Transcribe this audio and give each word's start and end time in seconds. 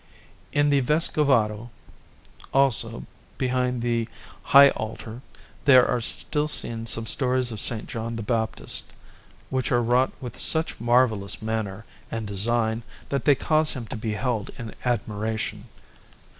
In 0.51 0.71
the 0.71 0.79
Vescovado, 0.81 1.69
also, 2.51 3.05
behind 3.37 3.83
the 3.83 4.09
high 4.41 4.69
altar, 4.71 5.21
there 5.65 5.87
are 5.87 6.01
still 6.01 6.47
seen 6.47 6.87
some 6.87 7.05
stories 7.05 7.51
of 7.51 7.59
S. 7.59 7.83
John 7.85 8.15
the 8.15 8.23
Baptist, 8.23 8.93
which 9.51 9.71
are 9.71 9.83
wrought 9.83 10.11
with 10.19 10.37
such 10.39 10.79
marvellous 10.79 11.39
manner 11.39 11.85
and 12.09 12.25
design 12.25 12.81
that 13.09 13.25
they 13.25 13.35
cause 13.35 13.73
him 13.73 13.85
to 13.89 13.95
be 13.95 14.13
held 14.13 14.49
in 14.57 14.73
admiration. 14.85 15.65